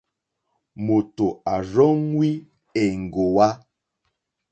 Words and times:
Mòtò 0.85 1.27
à 1.53 1.55
rzóŋwí 1.67 2.29
èŋɡòwá. 2.83 3.47